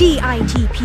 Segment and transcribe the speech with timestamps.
[0.00, 0.78] DITP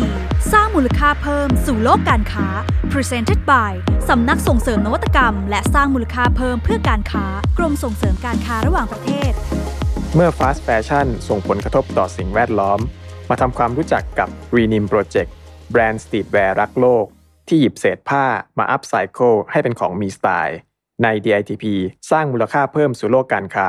[0.52, 2.46] สร้างมูลค่าเพิ่มสู่โลกการค้า
[2.92, 3.72] Presented by
[4.08, 7.24] สำนักส่งเสริมนวัตกรรม และสร้างมูลค่าเพิ่มเพื่อการค้า
[7.58, 9.32] กรมส่งเสริมการค้าระหว่างประเทศ
[10.14, 12.80] เมื่อ Fast Fashion ส่งผลกระทบต่อสิ่งแวดล้อม
[13.30, 15.30] มาทำความรู้จักกับ Renim Project
[15.70, 17.04] แบรนด์ streetwear รักโลก
[17.48, 18.24] ที่หยิบเศษผ้า
[18.58, 20.58] มา upcycle ให้เป็นของมีสไตล์
[21.02, 21.64] ใน DITP
[22.10, 23.68] สร้างมูลค่าเพิ่มสู่โลกการค้า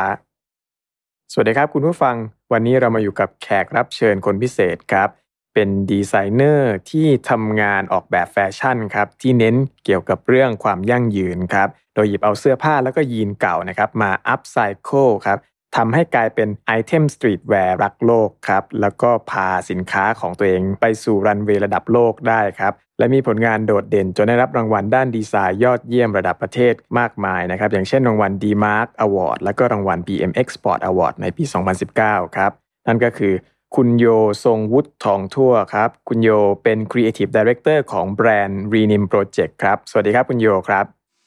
[1.32, 2.16] สวัสดีครับคุณผู้ฟัง
[2.52, 5.10] วันนี้เรามาอยู่กับแขกรับเชิญคนพิเศษครับ
[5.60, 15.38] เป็นดีไซเนอร์ที่ทำงานออกแบบแฟชั่นครับที่เน้นเกี่ยวกับเรื่องความยั่งยืนครับ โดยหยิบเอาเสื้อผ้าแล้วก็ยีนเก่านะครับมา upcycle ครับ
[15.76, 31.44] ทำให้กลายเป็นไอเทม streetwear รักโลกครับ แล้วก็พาสินค้าของตัวเองไปสู่รันเวย์ระดับโลกได้ครับ และมีผลงานโดดเด่นจนได้รับรางวัลด้านดีไซน์ยอดเยี่ยมระดับประเทศมากมายนะครับ อย่างเช่นรางวัล D-Mark Award และก็รางวัล BM Export Award ในปี
[31.90, 32.52] 2019 ครับ
[32.88, 33.34] นั่นก็คือ
[33.76, 34.06] คุณโย
[34.46, 36.30] ทรงวุฒิทองทั่วครับ คุณโย
[36.64, 40.86] เป็น Creative Director ของแบรนด์ Renim Project ครับ สวัสดีครับคุณโยครับ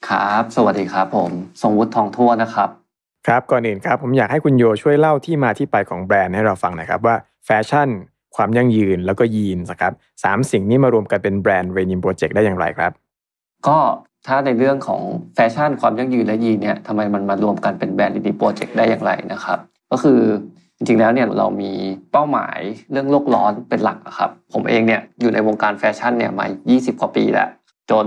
[0.08, 1.30] ครับ สวัสดีครับผม
[1.62, 2.68] ทรงวุฒิทองทั่วนะครับ
[3.26, 7.88] ครับ ก่อนอื่นครับ ผมอยากให้คุณโยช่วยเล่าที่มาที่ไปของแบรนด์ให้เราฟังหน่อยครับว่าแฟชั่น
[8.36, 9.92] ความยั่งยืนแล้วก็ยีนส์ครับ
[10.24, 12.92] สามสิ่งนี้มารวมกันเป็นแบรนด์ Renim Project ได้อย่างไรครับ
[13.66, 13.78] ก็
[14.26, 15.02] ถ้าในเรื่องของ
[15.34, 19.58] แฟชั่น ความยั่งยืนและยีนเนี่ยทำไมมันมารวมกันเป็นแบรนด์ Renim Project ได้อย่างไรนะครับ
[19.90, 20.20] ก็คือ
[20.82, 21.72] จริงๆแล้วเนี่ยเรามี
[22.12, 22.58] เป้าหมาย
[22.92, 27.48] เรื่องโลกร้อนเป็นหลักครับ ผมเองเนี่ยอยู่ในวงการแฟชั่นเนี่ยมา 20 กว่าปีแล้ว
[27.90, 28.06] จน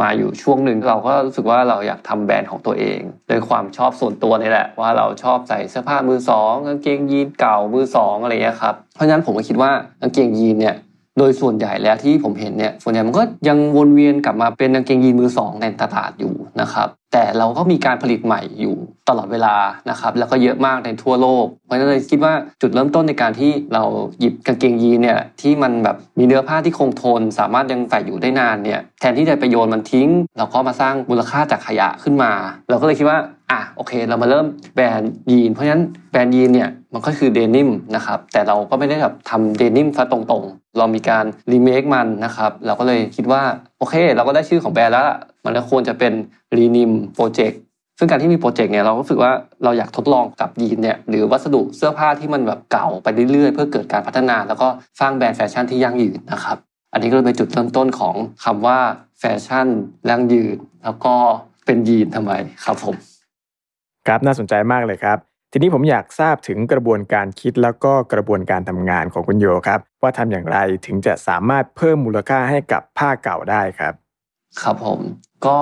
[0.00, 9.70] มาอยู่ช่วงหนึ่งเราก็รู้สึกว่าเราอยากทำแบรนด์ของตัวเองโดยความชอบส่วนตัวนี่แหละ ว่าเราชอบใส่เสื้อผ้ามือสองกางเกงยีนเก่ามือสองอะไรเงี้ยครับเพราะฉะนั้นผมก็คิดว่า
[10.00, 10.76] กางเกงยีนเนี่ย
[11.18, 18.76] โดยส่วนใหญ่แล้วที่ผมเห็นเนี่ยส่วนใหญ่มันก็ยังวนเวียนกลับมาเป็นกางเกงยีนมือสองในตลาดอยู่นะครับแต่เราก็มีการผลิตใหม่อยู่
[19.08, 19.54] ตลอดเวลา
[19.90, 23.82] นะครับแล้วก็เยอะมากในทั่วโลก เพราะฉะนั้นเลยคิดว่าจุดเริ่มต้นในการที่เรา
[24.20, 32.32] หยิบกางเกงยีนเนี่ยที่มันแบบมีเนื้อผ้าที่คงทน สามารถยังใส่อยู่ได้นานเนี่ยแทนที่จะไปโยนมันทิ้ง เราก็มาสร้างมูลค่าจากขยะขึ้นมา
[32.70, 33.18] เราก็เลยคิดว่า
[33.50, 43.42] อะโอเค เรามาเริ่มแบรนด์ยีน เพราะฉะนั้นแบรนด์ยีนเนี่ยมันก็คือเดนิมนะครับแต่เราก็ไม่ได้แบบทำเดนิมซะตรงๆ เรามีการรีเมคมันนะครับเราก็เลยคิดว่า
[43.78, 45.08] โอเค เราก็ได้ชื่อของแบรนด์แล้ว
[45.46, 46.12] มันก็ควรจะเป็น
[46.56, 47.60] Renim Project
[47.98, 49.32] ซึ่งการที่มีโปรเจกต์เนี่ยเราก็รู้สึกว่า
[49.64, 54.68] เราอยากทดลองกับยีนเนี่ยหรือวัสดุเสื้อผ้าที่มันแบบเก่าไปเรื่อยๆ เพื่อเกิดการพัฒนา แล้วก็
[55.00, 56.56] สร้างแบรนด์แฟชั่นที่ยั่งยืนนะครับ
[56.92, 58.14] อันนี้ก็เลยเป็นจุดเริ่มต้นของ
[58.44, 58.78] คำว่า
[59.20, 59.68] แฟชั่น
[60.08, 61.14] ยั่งยืน แล้วก็
[61.66, 62.32] เป็นยีนทำไม
[62.64, 62.96] ครับผม
[64.06, 65.18] ครับน่าสนใจมากเลยครับ
[65.52, 73.94] ทีนี้ผมอยากทราบถึงกระบวนการคิดแล้วก็กระบวนการทำงานของคุณโยครับ ว่าทำอย่างไรถึงจะสามารถเพิ่มมูลค่าให้กับผ้าเก่าได้ครับ
[74.62, 75.00] ครับผม
[75.46, 75.56] ก็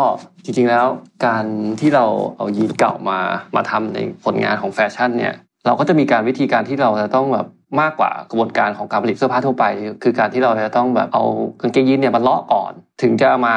[0.44, 0.86] จริงๆแล้ว
[1.26, 1.44] การ
[1.80, 2.04] ที่เรา
[2.36, 3.20] เอายีนเก่ามา
[3.56, 5.34] มาทำในผลงานของแฟชั่นเนี่ย
[5.66, 7.46] เราก็จะมีการวิธีการที่เราจะต้องแบบ
[7.80, 9.64] มากกว่ากระบวนการของการผลิตเสื้อผ้าทั่วไป
[10.02, 11.24] คือการที่เราจะต้องแบบเอา
[11.60, 12.72] กางเกงยีนเนี่ยมาเลาะก่อน
[13.02, 13.56] ถึงจะเอามา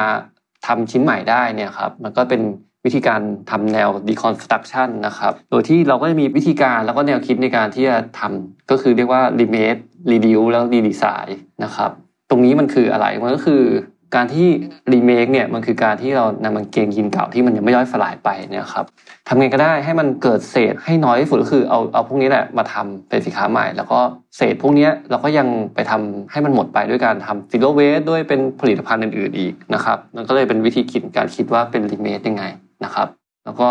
[0.67, 2.41] ทำชิ้นใหม่ได้เนี่ยครับมันก็เป็น
[2.85, 3.21] วิธีการ
[3.51, 9.81] ทำแนว deconstruction นะครับ โดยที่เราก็จะมีวิธีการแล้วก็แนวคิดในการที่จะทำก็คือเรียกว่า remake
[10.11, 11.29] reduce แล้ว redesign
[11.63, 11.91] นะครับ
[12.29, 13.63] ตรงนี้มันคืออะไร มันก็คือ
[14.15, 14.47] การที่
[14.93, 18.85] รีเมคเนี่ยมันคือการที่เรานำมันเกงยีนเก่าที่มันยังไม่ย่อยสลายไปเนี่ยครับ
[19.27, 23.99] ทำไงก็ได้ให้มันเกิดเศษให้น้อยที่สุดก็คือเอาเอาพวกนี้แหละมาทำเป็นสินค้าใหม่ แล้วก็
[24.37, 32.43] เศษพวกนี้เราก็ยังไปทำให้มันหมดไปด้วยการทำซิโลเวสด้วยเป็นผลิตภัณฑ์อื่นๆอีกนะครับมันก็เลยเป็นวิธีคิดการคิดว่าเป็นรีเมคยังไง
[32.83, 33.07] นะครับ
[33.45, 33.69] แล้วก็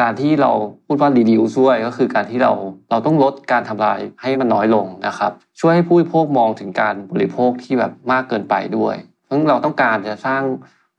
[0.00, 0.52] การที่เรา
[0.86, 2.52] พูดว่ารีดิวช่วยก็คือการที่เรา
[2.90, 10.42] เราต้องลดการทำลายให้มันน้อยลงนะครับ ช่วยให้ผู้บริโภคมองถึงการบริโภคที่แบบมากเกินไปด้วย เพราะเราต้องการจะสร้าง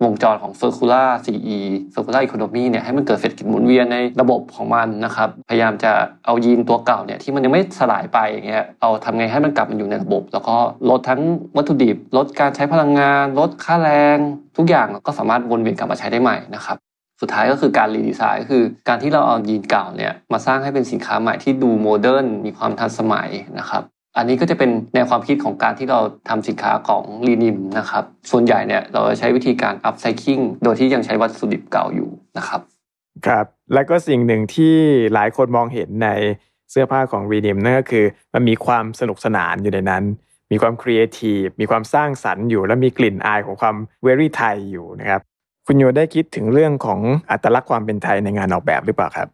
[0.04, 1.58] วงจรของ Circular CE
[1.94, 5.92] Circular Economy เนี่ยให้มันเกิดเศรษฐกิจหมุนเวียนในระบบของมันนะครับ พยายามจะ
[6.26, 10.56] เอายีนตัวเก่าเนี่ยที่มันยังไม่สลายไปอย่างเงี้ยเอาทำไงให้มันกลับมาอยู่ในระบบ แล้วก็
[10.90, 11.22] ลดทั้ง
[11.58, 14.18] วัตถุดิบ ลดการใช้พลังงาน ลดค่าแรง
[14.58, 16.78] ทุกอย่างก็สามารถวนเวียนกลับมาใช้ได้ใหม่นะครับ
[17.22, 23.84] สุดท้ายก็คือการ redesign ก็คือการที่เราเอายีนเก่าเนี่ยมาสร้างให้เป็นสินค้าใหม่ที่ดู modern มีความทันสมัยนะครับ
[24.18, 32.62] อันนี้ก็จะเป็นแนวความคิดของการที่เราทำสินค้าของ Renim นะครับ ส่วนใหญ่เนี่ยเราจะใช้วิธีการ upcycling โดยที่ยังใช้วัสดุดิบเก่าอยู่นะครับ
[33.28, 34.76] ครับ และก็สิ่งหนึ่งที่
[35.14, 36.10] หลายคนมองเห็นใน
[36.72, 40.04] เสื้อผ้าของ Renim นั่นก็คือ มันมีความสนุกสนานอยู่ในนั้น
[40.52, 45.22] มีความครีเอทีฟมีความสร้างสรรค์อยู่ และมีกลิ่นอายของความ very ไทยอยู่นะครับ
[45.68, 47.00] คุณโยได้คิดถึงเรื่องของ
[47.32, 49.28] อัตลักษณ์ความเป็นไทยในงานออกแบบหรือเปล่าครับ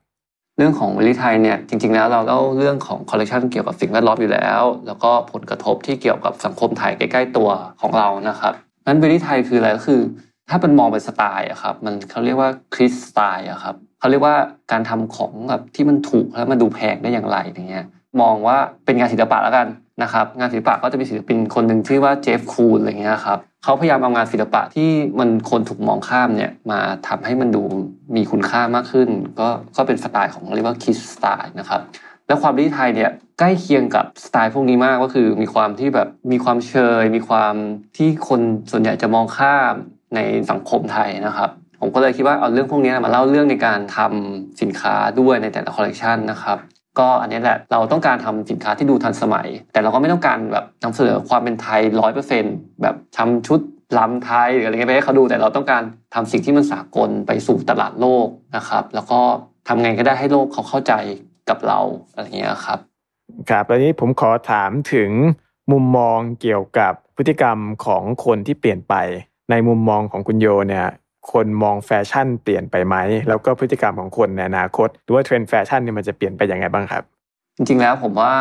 [0.62, 7.50] เรื่องของ very ไทยเนี่ยจริงๆแล้วเราเล่าเรื่องของคอลเลคชันเกี่ยวกับสิ่งแวดล้อมอยู่แล้ว แล้วก็ผลกระทบที่เกี่ยวกับสังคมไทยใกล้ๆตัว
[7.82, 8.54] ของเรานะครับ
[8.88, 10.02] นั้นวิลิไทยคืออะไรก็คือ
[10.50, 14.36] ถ้าเป็นมองเป็นสไตล์อะครับมันเขาเรียกว่าคริสสไตล์อะครับเขาเรียกว่า
[14.72, 17.86] การทำของแบบที่มันถูกแล้วมันดูแพงได้อย่างไรอย่างเงี้ย
[18.22, 19.68] มองว่าเป็นงานศิลปะแล้วกัน
[20.04, 27.64] นะครับงานศิลปะก็จะมีศิลปินคนหนึ่งชื่อว่าเจฟคูนอะไรเงี้ยครับเขาพยายามเอางานศิลปะที่มันคนถูกมองข้ามเนี่ยมาทำให้มันดู
[28.16, 29.10] มีคุณค่ามากขึ้น
[29.40, 31.82] ก็ก็เป็นสไตล์ของเรียกว่าคิสสไตล์นะครับ
[32.28, 37.54] แล้วความที่ไทยเนี่ยใกล้เคียงกับสไตล์พวกนี้มากก็คือมีความที่แบบมีความเชย มีความ
[37.98, 38.42] ที่คน
[38.72, 39.74] ส่วนใหญ่จะมองข้าม
[40.16, 40.20] ใน
[40.52, 41.50] สังคมไทยนะครับ
[41.80, 46.58] ผมก็เลยคิดว่าเอาเรื่องพวกนี้มาเล่าเรื่องในการทำสินค้าด้วยในแต่ละคอลเลกชันนะครับ
[47.00, 52.44] ก็อันนี้แหละเราต้องการทำสินค้าที่ดูทันสมัย แต่เราก็ไม่ต้องการแบบนำเสนอความเป็นไทยร้อยเปอร์เซ็น
[52.82, 53.60] แบบทำชุด
[53.98, 55.84] ลำไทยหรืออะไรเงี้ยไปให้เขาดูแต่เราต้องการ
[56.14, 59.20] ทำสิ่งที่มันสากลไปสู่ตลาดโลกนะครับ แล้วก็
[59.68, 60.94] ทำไงก็ได้ให้โลกเขาเข้าใจ
[61.50, 61.80] กับเรา
[62.14, 62.80] อะไรเงี้ยครับ
[63.50, 65.12] ครับแล้วนี้ผมขอถามถึง
[65.72, 68.94] มุมมองเกี่ยวกับพฤติกรรมของคนที่เปลี่ยนไป
[69.52, 70.88] ในมุมมองของคุณโยเนี่ย
[71.32, 72.96] คนมองแฟชั่นเปลี่ยนไปไหม
[73.30, 77.04] แล้วก็พฤติกรรมของคนในอนาคตหรือว่าเทรนด์แฟชั่นเนี่ยมันจะเปลี่ยนไปยังไงบ้างครับ
[77.56, 78.32] จริงๆแล้วผมว่า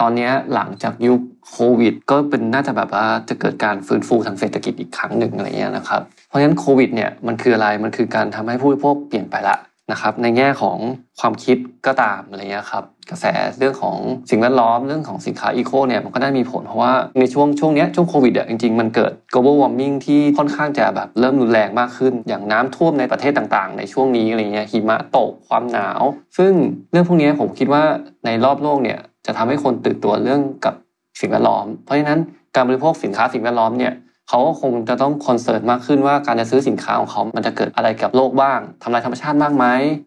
[0.00, 1.20] ตอนนี้หลังจากยุค
[1.50, 9.56] โควิด ก็เป็นน่าจะแบบว่าจะเกิดการฟื้นฟูทางเศรษฐกิจอีกครั้งหนึ่งอะไรเงี้ยนะครับเพราะฉะนั้นโควิดเนี่ยมันคืออะไรมันคือการทำให้ผู้บริโภคเปลี่ยนไปละ
[9.92, 10.78] นะครับในแง่ของ
[11.20, 13.24] ความคิดก็ตามอะไรเงี้ยครับกระแส
[13.58, 13.96] เรื่องของ
[14.30, 26.02] สิ่งแวดล้อมเรื่องของสินค้าอีโคเนี่ยมันก็ได้มีผลเพราะว่าในช่วงช่วงนี้ช่วงโควิดอะจริงๆ มันเกิด global warming ที่ค่อนข้างจะแบบเริ่มรุนแรงมากขึ้น อย่างน้ำท่วมในประเทศต่างๆ ในช่วงนี้อะไรเงี้ยหิมะตกความหนาว
[26.38, 26.52] ซึ่ง
[26.90, 27.82] เรื่องพวกนี้ผมคิดว่า
[28.24, 30.74] ในรอบโลกเนี่ยจะทำให้คนตื่นตัวเรื่องกับ
[31.20, 32.20] สิ่งแวดล้อม เพราะฉะนั้น
[32.54, 33.92] การบริโภคสินค้าสิ่งแวดล้อมเนี่ย
[34.32, 39.66] เขาก็คงจะต้องคอนเซิร์ตมากขึ้นว่าการจะซื้อสินค้าของเขามันจะเกิดอะไรกับโลกบ้างทำลายธรรมชาติมากไหม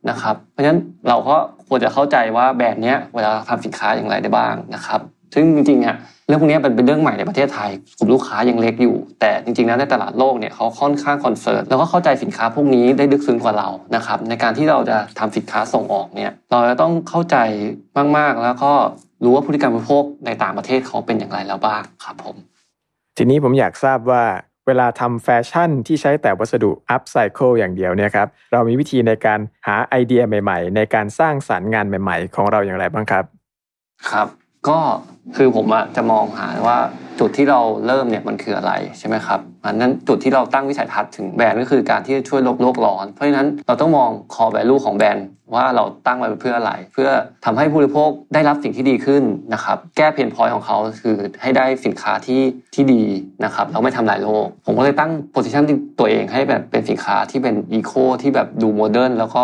[0.09, 1.35] นะครับ เพราะฉะนั้นเราก็
[1.67, 4.99] ควรจะเข้าใจว่าแบรนด์นี้เวลาทำสินค้าอย่างไรได้บ้างนะครับ
[5.33, 5.95] ซึ่งจริงๆอะ
[6.27, 17.37] เรื่องพวกนี้เป็นเรื่องใหม่ในประเทศไทยกลุ่มลูกค้ายังเล็กอยู่ แต่จริงๆแล้วในตลาดโลกเนี่ยเขาค่อนข้าง concern แล้วก็เข้าใจสินค้าพวกนี้ได้ลึกซึ้งกว่าเรานะครับในการที่เราจะทำสินค้าส่งออกเนี่ยเราจะต้องเข้าใจ
[18.17, 18.71] มากๆแล้วก็
[19.23, 22.35] รู้ว่าพฤติกรรมบริโภคในต่างประเทศเขาเป็นอย่างไรแล้วบ้างครับผม
[23.17, 24.23] ทีนี้ผมอยากทราบว่า
[24.67, 33.25] เวลาทำแฟชั่นที่ใช้แต่วัสดุ upcycle อย่างเดียวเนี่ยครับ เรามีวิธีในการหาไอเดียใหม่ ๆ ในการสร้างสรรค์งานใหม่ ๆ ของเราอย่างไรบ้างครับ
[34.11, 34.27] ครับ
[34.69, 34.79] ก็
[35.35, 35.65] คือผม
[35.95, 36.77] จะมองหาว่า
[37.19, 47.09] จุดที่เราเริ่มเนี่ยมันคืออะไรใช่ไหมครับอันนั้นจุดที่เราตั้งวิสัยทัศน์ถึงแบรนด์ก็คือการที่จะช่วยลดโลกร้อน เพราะฉะนั้นเราต้องมอง core value ของแบรนด์ว่าเราตั้งไว้เพื่ออะไร เพื่อ
[47.45, 49.23] ทำให้ผู้บริโภคได้รับสิ่งที่ดีขึ้น
[49.53, 52.41] นะครับ แก้ pain point ของเขาคือให้ได้สินค้าที่
[52.75, 53.03] ที่ดี
[53.45, 55.63] นะครับแล้วไม่ทำลายโลก ผมก็เลยตั้ง position
[55.99, 59.43] ตัวเองให้แบบเป็นสินค้าที่เป็น eco ที่แบบดู modern แล้วก็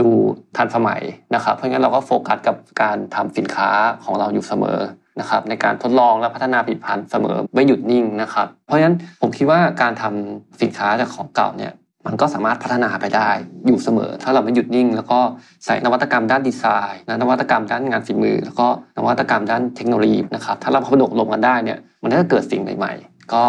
[0.00, 0.08] ดู
[0.56, 1.00] ทันสมัย
[1.34, 3.70] นะครับ เพราะงั้นเราก็โฟกัสกับการทำสินค้า
[4.04, 4.78] ของเราอยู่เสมอ
[5.20, 11.72] นะครับในการทดลองและพัฒนาผลิตภัณฑ์เสมอไม่หยุดนิ่งนะครับ เพราะฉะนั้นผมคิดว่าการทำสินค้าจากของเก่าเนี่ย
[12.06, 13.30] มันก็สามารถพัฒนาไปได้
[13.66, 15.18] อยู่เสมอ ถ้าเราไม่หยุดนิ่ง แล้วก็
[15.64, 18.66] ใส่นวัตกรรมด้านดีไซน์นวัตกรรมด้านงานฝีมือ แล้วก็
[18.98, 23.44] นวัตกรรมด้านเทคโนโลยีนะครับถ้าเราผนวกลงกันได้เนี่ยมันก็จะเกิดสิ่งใหม่ ๆ ก็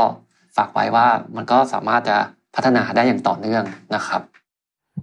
[0.58, 2.18] ฝากไว้ว่ามันก็สามารถจะ
[2.56, 3.64] พัฒนาได้อย่างต่อเนื่อง
[3.96, 4.22] นะครับ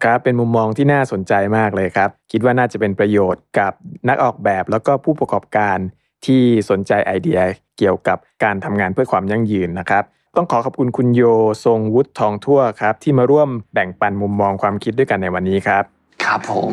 [0.04, 3.72] ครับเป็นมุมมองที่น่าสนใจมากเลยครับ คิดว่าน่าจะเป็นประโยชน์กับ
[4.08, 5.78] นักออกแบบแล้วก็ผู้ประกอบการ
[6.26, 7.40] ที่สนใจไอเดีย
[7.78, 10.04] เกี่ยวกับการทำงานเพื่อความยั่งยืนนะครับ
[10.36, 11.22] ต้องขอขอบคุณคุณโย
[11.64, 15.82] ทรงวุฒิทองทั่วครับ ที่มาร่วมแบ่งปันมุมมองความคิดด้วยกันในวันนี้ครับ
[16.24, 16.70] ครับผม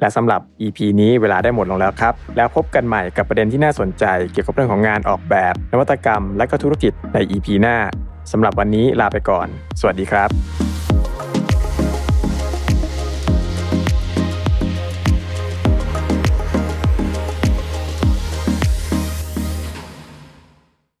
[0.00, 7.76] และสำหรับ EP นี้เวลาได้หมดลงแล้วครับ แล้วพบกันใหม่กับประเด็นที่น่าสนใจ เกี่ยวกับเรื่องของงานออกแบบ นวัตกรรม และก็ธุรกิจใน EP หน้า
[8.32, 9.46] สำหรับวันนี้ลาไปก่อน
[9.80, 10.65] สวัสดีครับ